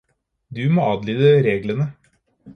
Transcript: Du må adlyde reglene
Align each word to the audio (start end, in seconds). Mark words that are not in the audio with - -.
Du 0.59 0.61
må 0.77 0.87
adlyde 0.95 1.31
reglene 1.51 1.89